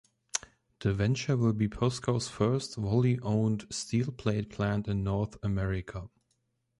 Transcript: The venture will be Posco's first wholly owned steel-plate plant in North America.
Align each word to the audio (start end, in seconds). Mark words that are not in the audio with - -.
The 0.79 0.93
venture 0.95 1.37
will 1.37 1.53
be 1.53 1.67
Posco's 1.67 2.27
first 2.27 2.73
wholly 2.73 3.19
owned 3.19 3.67
steel-plate 3.69 4.49
plant 4.49 4.87
in 4.87 5.03
North 5.03 5.37
America. 5.43 6.09